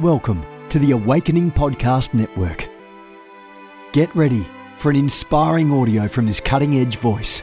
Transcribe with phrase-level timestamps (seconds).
[0.00, 2.68] Welcome to the Awakening Podcast Network.
[3.90, 7.42] Get ready for an inspiring audio from this cutting edge voice.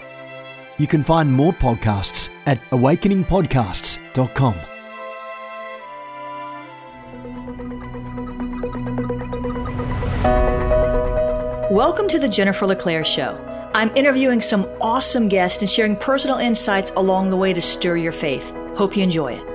[0.78, 4.56] You can find more podcasts at awakeningpodcasts.com.
[11.69, 13.37] Welcome to the Jennifer LeClaire Show.
[13.74, 18.13] I'm interviewing some awesome guests and sharing personal insights along the way to stir your
[18.13, 18.55] faith.
[18.77, 19.55] Hope you enjoy it.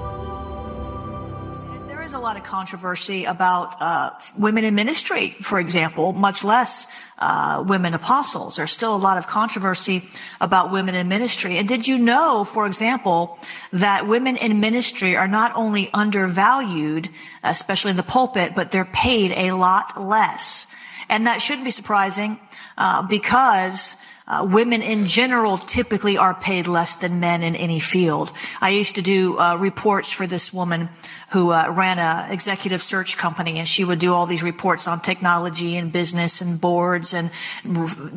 [2.13, 6.85] A lot of controversy about uh, women in ministry, for example, much less
[7.17, 8.57] uh, women apostles.
[8.57, 10.03] There's still a lot of controversy
[10.41, 11.57] about women in ministry.
[11.57, 13.39] And did you know, for example,
[13.71, 17.09] that women in ministry are not only undervalued,
[17.43, 20.67] especially in the pulpit, but they're paid a lot less.
[21.09, 22.39] And that shouldn't be surprising
[22.77, 23.95] uh, because
[24.27, 28.31] uh, women in general typically are paid less than men in any field.
[28.61, 30.89] I used to do uh, reports for this woman
[31.31, 34.99] who uh, ran a executive search company, and she would do all these reports on
[34.99, 37.31] technology and business and boards and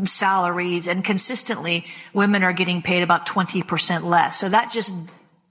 [0.09, 0.89] salaries.
[0.89, 4.39] And consistently, women are getting paid about twenty percent less.
[4.39, 4.93] So that just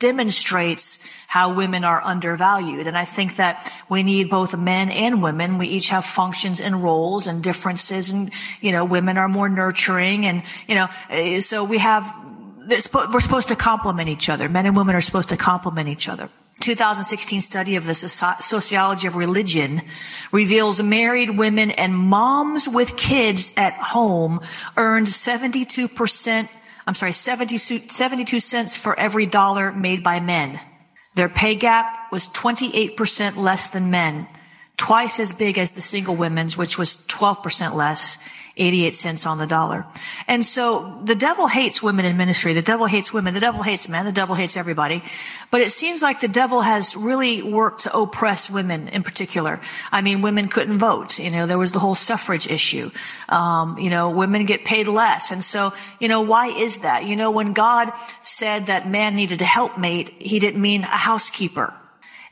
[0.03, 2.87] demonstrates how women are undervalued.
[2.87, 5.57] And I think that we need both men and women.
[5.57, 8.11] We each have functions and roles and differences.
[8.11, 12.03] And, you know, women are more nurturing and, you know, eh, so we have,
[12.67, 14.49] we're supposed to complement each other.
[14.49, 16.29] Men and women are supposed to complement each other.
[16.59, 19.81] 2016 study of the sociology of religion
[20.33, 24.41] reveals married women and moms with kids at home
[24.75, 26.49] earned 72%
[26.85, 30.59] I'm sorry, 72, 72 cents for every dollar made by men.
[31.15, 34.27] Their pay gap was 28% less than men,
[34.77, 38.17] twice as big as the single women's, which was 12% less.
[38.55, 39.85] 88 cents on the dollar.
[40.27, 42.53] And so the devil hates women in ministry.
[42.53, 43.33] The devil hates women.
[43.33, 44.05] The devil hates men.
[44.05, 45.01] The devil hates everybody.
[45.49, 49.59] But it seems like the devil has really worked to oppress women in particular.
[49.91, 51.17] I mean, women couldn't vote.
[51.17, 52.91] You know, there was the whole suffrage issue.
[53.27, 55.31] Um, you know, women get paid less.
[55.31, 57.05] And so, you know, why is that?
[57.05, 57.91] You know, when God
[58.21, 61.73] said that man needed a helpmate, he didn't mean a housekeeper.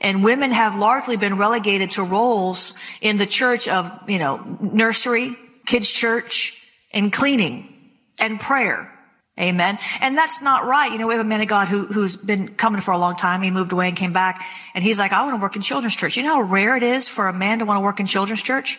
[0.02, 5.38] And women have largely been relegated to roles in the church of, you know, nursery,
[5.68, 7.74] kids church and cleaning
[8.18, 8.92] and prayer.
[9.40, 9.78] Amen.
[10.02, 10.92] And that's not right.
[10.92, 13.16] You know, we have a man of God who, who's been coming for a long
[13.16, 13.42] time.
[13.42, 14.44] He moved away and came back
[14.76, 16.18] and he's like, I want to work in children's church.
[16.18, 18.44] You know how rare it is for a man to want to work in children's
[18.44, 18.78] church?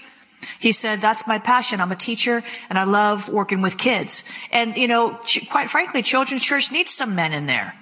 [0.58, 1.80] He said, that's my passion.
[1.80, 4.24] I'm a teacher and I love working with kids.
[4.50, 7.74] And, you know, quite frankly, children's church needs some men in there.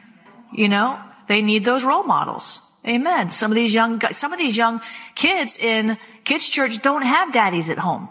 [0.53, 2.70] You know, they need those role models.
[2.87, 3.29] Amen.
[3.31, 4.81] Some of these young, some of these young
[5.15, 8.09] kids in kids church don't have daddies at home.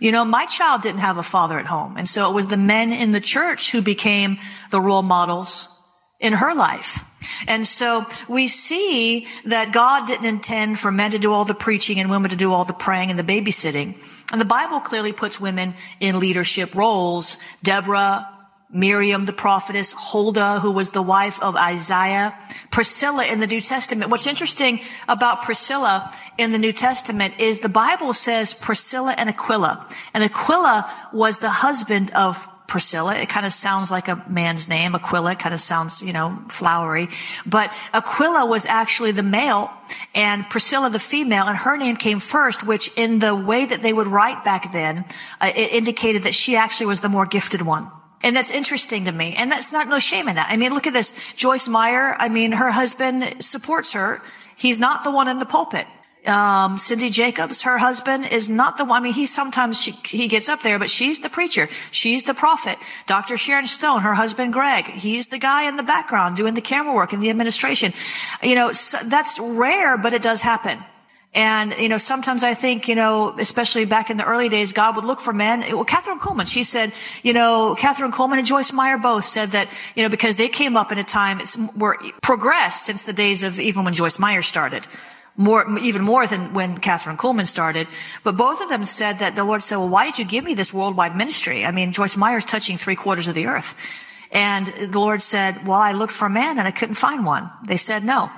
[0.00, 1.96] You know, my child didn't have a father at home.
[1.96, 4.38] And so it was the men in the church who became
[4.70, 5.68] the role models
[6.20, 7.02] in her life.
[7.48, 11.98] And so we see that God didn't intend for men to do all the preaching
[11.98, 13.96] and women to do all the praying and the babysitting.
[14.32, 17.38] And the Bible clearly puts women in leadership roles.
[17.62, 18.28] Deborah,
[18.70, 22.36] Miriam the prophetess, Huldah, who was the wife of Isaiah,
[22.70, 24.10] Priscilla in the New Testament.
[24.10, 29.88] What's interesting about Priscilla in the New Testament is the Bible says Priscilla and Aquila.
[30.12, 33.14] And Aquila was the husband of Priscilla.
[33.14, 34.96] It kind of sounds like a man's name.
[34.96, 37.08] Aquila kind of sounds, you know, flowery.
[37.46, 39.70] But Aquila was actually the male
[40.14, 43.92] and Priscilla the female and her name came first, which in the way that they
[43.92, 45.04] would write back then,
[45.40, 47.90] uh, it indicated that she actually was the more gifted one.
[48.26, 49.36] And that's interesting to me.
[49.38, 50.48] And that's not no shame in that.
[50.50, 51.14] I mean, look at this.
[51.36, 54.20] Joyce Meyer, I mean, her husband supports her.
[54.56, 55.86] He's not the one in the pulpit.
[56.26, 59.00] Um, Cindy Jacobs, her husband, is not the one.
[59.00, 61.68] I mean, he sometimes she, he gets up there, but she's the preacher.
[61.92, 62.78] She's the prophet.
[63.06, 63.36] Dr.
[63.36, 67.12] Sharon Stone, her husband Greg, he's the guy in the background doing the camera work
[67.12, 67.92] in the administration.
[68.42, 70.82] You know, so that's rare, but it does happen.
[71.36, 74.96] And, you know, sometimes I think, you know, especially back in the early days, God
[74.96, 75.60] would look for men.
[75.60, 79.68] Well, Kathryn Kuhlman, she said, you know, Kathryn Kuhlman and Joyce Meyer both said that,
[79.94, 83.42] you know, because they came up in a time, it's were progressed since the days
[83.42, 84.86] of even when Joyce Meyer started
[85.36, 87.86] more, even more than when Kathryn Kuhlman started.
[88.24, 90.54] But both of them said that the Lord said, well, why did you give me
[90.54, 91.66] this worldwide ministry?
[91.66, 93.76] I mean, Joyce Meyer's touching three quarters of the earth.
[94.32, 97.50] And the Lord said, well, I looked for a man and I couldn't find one.
[97.66, 98.30] They said no.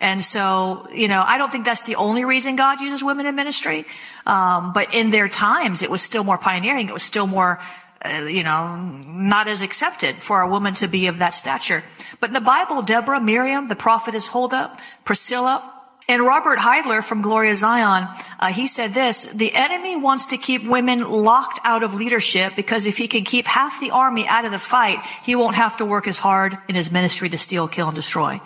[0.00, 3.34] And so, you know, I don't think that's the only reason God uses women in
[3.34, 3.84] ministry.
[4.26, 6.88] Um, but in their times, it was still more pioneering.
[6.88, 7.60] It was still more,
[8.04, 11.82] uh, you know, not as accepted for a woman to be of that stature.
[12.20, 15.74] But in the Bible, Deborah, Miriam, the prophetess Huldah, Priscilla,
[16.10, 18.08] and Robert Heidler from Glory of Zion,
[18.38, 22.86] uh, he said this, the enemy wants to keep women locked out of leadership because
[22.86, 25.84] if he can keep half the army out of the fight, he won't have to
[25.84, 28.40] work as hard in his ministry to steal, kill, and destroy.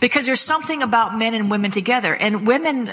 [0.00, 2.14] Because there's something about men and women together.
[2.14, 2.88] And women,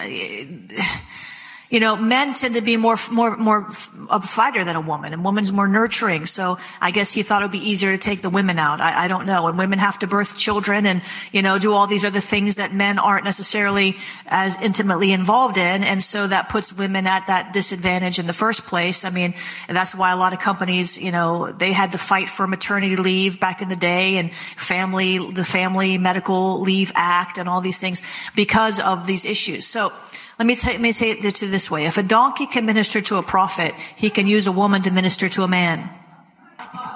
[1.72, 5.14] you know, men tend to be more, more, more of a fighter than a woman,
[5.14, 6.26] and woman's more nurturing.
[6.26, 8.82] So I guess he thought it would be easier to take the women out.
[8.82, 9.48] I, I don't know.
[9.48, 11.02] And women have to birth children and,
[11.32, 13.96] you know, do all these other things that men aren't necessarily
[14.28, 15.84] as intimately involved in.
[15.86, 19.06] And so that puts women at that disadvantage in the first place.
[19.06, 19.34] I mean,
[19.70, 22.98] and that's why a lot of companies, you know, they had to fight for maternity
[22.98, 27.80] leave back in the day and family, the Family Medical Leave Act and all these
[27.80, 28.02] things
[28.36, 29.66] because of these issues.
[29.66, 29.94] So,
[30.40, 31.86] let me, let me say it this way.
[31.86, 35.30] If a donkey can minister to a prophet, he can use a woman to minister
[35.30, 35.90] to a man.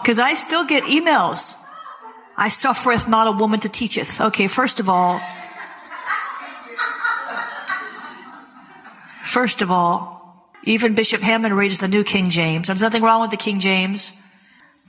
[0.06, 1.62] Cause I still get emails.
[2.38, 4.20] I suffereth not a woman to teacheth.
[4.20, 5.20] Okay, first of all,
[9.24, 12.68] first of all, even Bishop Hamon reads the New King James.
[12.68, 14.20] There's nothing wrong with the King James.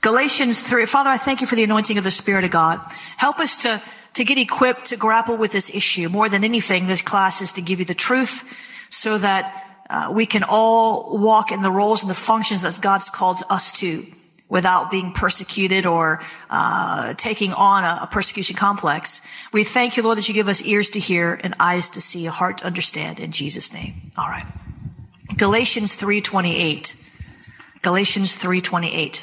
[0.01, 0.85] Galatians 3.
[0.85, 2.79] Father, I thank you for the anointing of the Spirit of God.
[3.17, 3.81] Help us to
[4.17, 6.09] to get equipped to grapple with this issue.
[6.09, 8.43] More than anything, this class is to give you the truth
[8.89, 13.09] so that uh, we can all walk in the roles and the functions that God's
[13.09, 14.07] called us to
[14.49, 16.19] without being persecuted or
[16.49, 19.21] uh, taking on a, a, persecution complex.
[19.53, 22.25] We thank you, Lord, that you give us ears to hear and eyes to see,
[22.25, 23.19] a heart to understand.
[23.19, 24.09] In Jesus' name.
[24.17, 24.47] All right.
[25.37, 26.95] Galatians 3.28.
[27.83, 29.21] Galatians 3.28.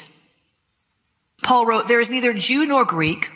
[1.43, 3.29] Paul wrote, There is neither Jew nor Greek,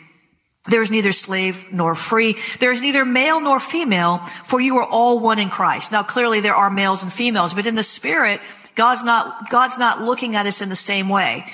[0.68, 2.36] there is neither slave nor free.
[2.58, 5.90] There is neither male nor female, for you are all one in Christ.
[5.90, 8.40] Now, clearly there are males and females, but in the spirit,
[8.74, 11.46] God's not, God's not looking at us in the same way.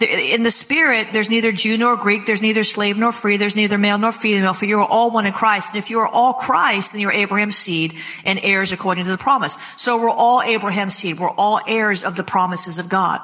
[0.00, 3.78] In the spirit, there's neither Jew nor Greek, there's neither slave nor free, there's neither
[3.78, 5.70] male nor female, for you are all one in Christ.
[5.70, 7.94] And if you are all Christ, then you're Abraham's seed
[8.24, 9.56] and heirs according to the promise.
[9.76, 11.18] So we're all Abraham's seed.
[11.18, 13.20] We're all heirs of the promises of God.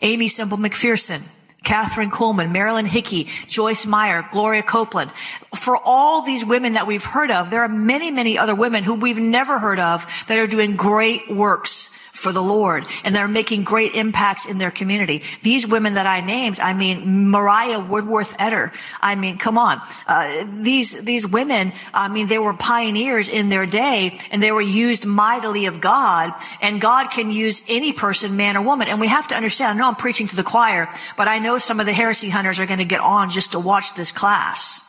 [0.00, 1.22] Aimee Semple McPherson,
[1.66, 5.10] Kathryn Kuhlman, Marilyn Hickey, Joyce Meyer, Gloria Copeland.
[5.54, 8.94] For all these women that we've heard of, there are many, many other women who
[8.94, 13.64] we've never heard of that are doing great works for the Lord and they're making
[13.64, 15.22] great impacts in their community.
[15.42, 18.72] These women that I named, I mean, Mariah Woodworth Etter.
[19.00, 19.80] I mean, come on.
[20.06, 24.62] Uh, these, these women, I mean, they were pioneers in their day and they were
[24.62, 26.32] used mightily of God
[26.62, 28.88] and God can use any person, man or woman.
[28.88, 31.58] And we have to understand, I know I'm preaching to the choir, but I know
[31.58, 34.80] some of the heresy hunters are going to get on just to watch this class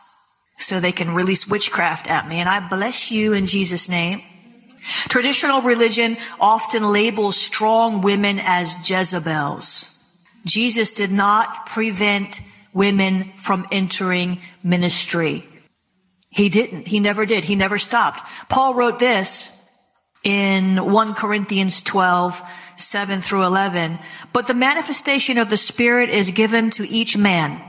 [0.56, 2.36] so they can release witchcraft at me.
[2.36, 4.22] And I bless you in Jesus' name.
[5.08, 9.94] Traditional religion often labels strong women as Jezebels.
[10.44, 12.40] Jesus did not prevent
[12.72, 15.44] women from entering ministry.
[16.30, 16.86] He didn't.
[16.86, 17.44] He never did.
[17.44, 18.20] He never stopped.
[18.48, 19.54] Paul wrote this
[20.24, 22.42] in 1 Corinthians 12,
[22.76, 23.98] 7 through 11.
[24.32, 27.62] But the manifestation of the Spirit is given to each man.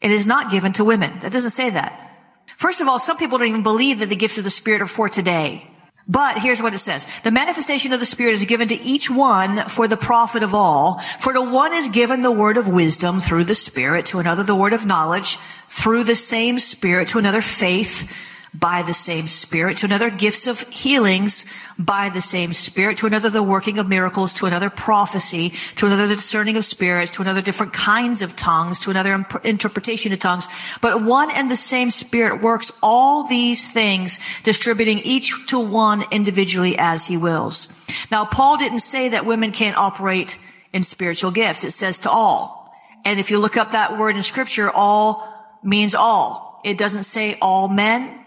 [0.00, 1.18] It is not given to women.
[1.20, 2.10] That doesn't say that.
[2.56, 4.86] First of all, some people don't even believe that the gifts of the Spirit are
[4.86, 5.68] for today.
[6.08, 7.06] But here's what it says.
[7.22, 10.98] The manifestation of the Spirit is given to each one for the profit of all.
[11.20, 14.56] For to one is given the word of wisdom through the Spirit, to another the
[14.56, 15.36] word of knowledge,
[15.68, 18.10] through the same Spirit, to another faith
[18.54, 21.46] by the same Spirit, to another gifts of healings
[21.78, 26.06] by the same Spirit, to another the working of miracles, to another prophecy, to another
[26.06, 30.18] the discerning of spirits, to another different kinds of tongues, to another imp- interpretation of
[30.18, 30.48] tongues.
[30.82, 36.76] But one and the same Spirit works all these things, distributing each to one individually
[36.78, 37.74] as he wills.
[38.10, 40.38] Now, Paul didn't say that women can't operate
[40.74, 41.64] in spiritual gifts.
[41.64, 42.70] It says to all.
[43.04, 45.28] And if you look up that word in scripture, all
[45.62, 46.60] means all.
[46.64, 48.21] It doesn't say all men.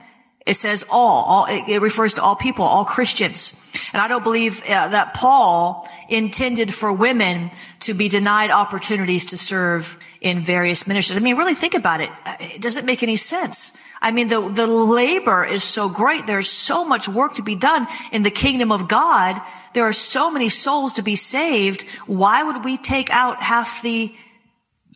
[0.46, 1.24] It says all.
[1.24, 3.60] all it, it, refers to all people, all Christians.
[3.94, 7.50] And I don't believe uh, that Paul intended for women
[7.82, 11.18] to be denied opportunities to serve in various ministries.
[11.18, 12.10] I mean, really think about it.
[12.26, 13.72] Uh, it doesn't make any sense.
[14.02, 16.28] I mean, the, the labor is so great.
[16.28, 19.42] There's so much work to be done in the kingdom of God.
[19.74, 21.88] There are so many souls to be saved.
[22.06, 24.14] Why would we take out half the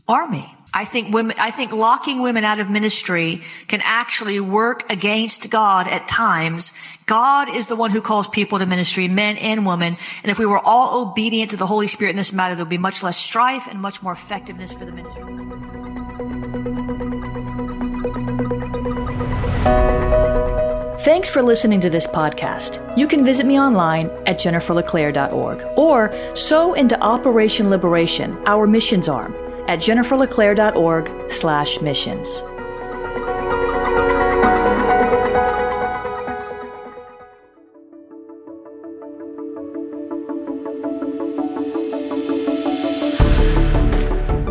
[0.07, 0.55] army?
[0.73, 5.87] I think women, I think locking women out of ministry can actually work against God
[5.87, 6.73] at times.
[7.07, 9.97] God is the one who calls people to ministry, men and women.
[10.23, 12.69] And if we were all obedient to the Holy Spirit in this matter, there would
[12.69, 15.25] be much less strife and much more effectiveness for the ministry.
[20.99, 22.95] Thanks for listening to this podcast.
[22.95, 29.33] You can visit me online at jenniferleclaire.org or sow into Operation Liberation, our missions arm
[29.69, 32.41] at jenniferleclaire.org slash missions.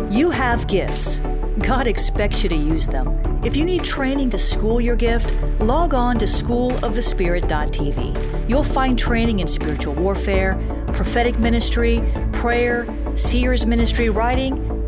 [0.09, 1.19] You have gifts.
[1.59, 3.19] God expects you to use them.
[3.43, 8.49] If you need training to school your gift, log on to schoolofthespirit.tv.
[8.49, 10.57] You'll find training in spiritual warfare,
[10.93, 14.68] prophetic ministry, prayer, seers ministry, writing,